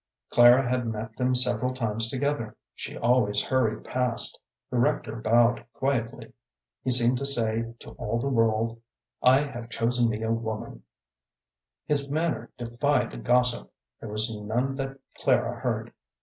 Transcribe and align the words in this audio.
Clara 0.31 0.67
had 0.67 0.87
met 0.87 1.15
them 1.15 1.35
several 1.35 1.75
times 1.75 2.07
together. 2.07 2.57
She 2.73 2.97
always 2.97 3.43
hurried 3.43 3.83
past. 3.83 4.39
The 4.71 4.79
rector 4.79 5.17
bowed 5.17 5.63
quietly. 5.73 6.33
He 6.83 6.89
seemed 6.89 7.19
to 7.19 7.25
say 7.27 7.75
to 7.81 7.91
all 7.91 8.17
the 8.19 8.25
world, 8.27 8.81
"I 9.21 9.41
have 9.41 9.69
chosen 9.69 10.09
me 10.09 10.23
a 10.23 10.31
woman." 10.31 10.81
His 11.85 12.09
manner 12.09 12.49
defied 12.57 13.23
gossip; 13.23 13.71
there 13.99 14.09
was 14.09 14.35
none 14.35 14.73
that 14.77 14.97
Clara 15.19 15.59
heard. 15.61 15.93